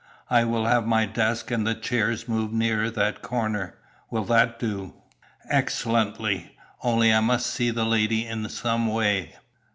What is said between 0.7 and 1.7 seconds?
my desk and